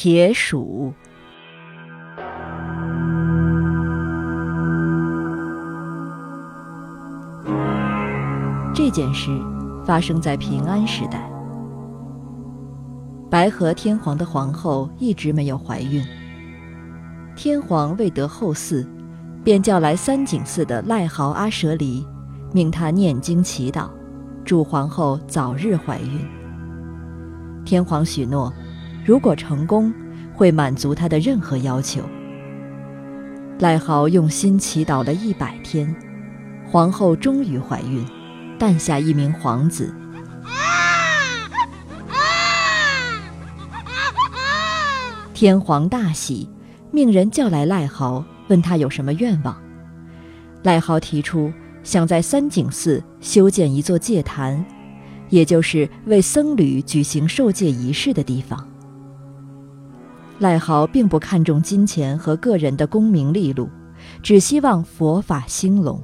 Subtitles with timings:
[0.00, 0.94] 铁鼠。
[8.72, 9.28] 这件事
[9.84, 11.28] 发生在平安时代。
[13.28, 16.00] 白河天皇的皇后一直没有怀孕，
[17.34, 18.86] 天皇未得后嗣，
[19.42, 22.06] 便叫来三井寺的赖豪阿舍离，
[22.52, 23.88] 命他念经祈祷，
[24.44, 26.24] 祝皇后早日怀孕。
[27.64, 28.52] 天皇许诺，
[29.08, 29.90] 如果成功，
[30.34, 32.02] 会满足他的任何要求。
[33.58, 35.96] 赖豪用心祈祷了一百天，
[36.70, 38.04] 皇后终于怀孕，
[38.58, 39.94] 诞下一名皇子。
[45.32, 46.46] 天皇大喜，
[46.90, 49.58] 命人叫来赖豪，问他有什么愿望。
[50.64, 51.50] 赖豪提出
[51.82, 54.62] 想在三井寺修建一座戒坛，
[55.30, 58.67] 也就是为僧侣举行受戒仪式的地方。
[60.38, 63.68] 赖豪并不看重金钱和个人的功名利禄，
[64.22, 66.00] 只希望佛法兴隆。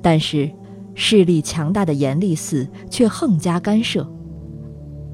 [0.00, 0.50] 但是，
[0.94, 4.08] 势力强大的严立寺却横加干涉。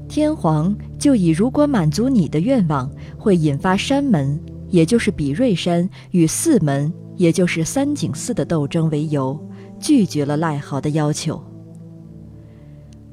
[0.07, 9.39] 天皇就以如果满足你的愿望会引发山门，也就是比瑞山与寺门，也就是三井寺的斗争为由，
[9.79, 11.41] 拒绝了赖豪的要求。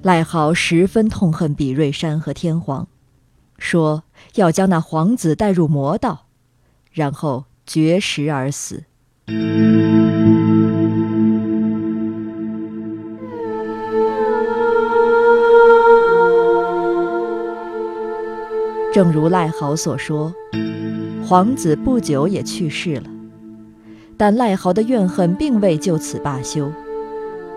[0.02, 2.86] 赖豪十分痛恨比瑞山和天皇，
[3.58, 4.04] 说
[4.36, 6.26] 要将那皇子带入魔道，
[6.92, 8.84] 然后绝食而死。
[18.94, 20.32] 正如赖豪所说，
[21.24, 23.02] 皇子不久也去世了，
[24.16, 26.72] 但赖豪的怨恨并未就此罢休。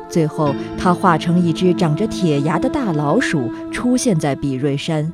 [0.09, 5.11] 最后，他化成一只长着铁牙的大老鼠，出现在比瑞山，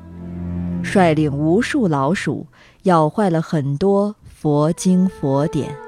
[0.87, 2.47] 率领无数老鼠，
[2.83, 5.86] 咬坏了很多佛经佛典。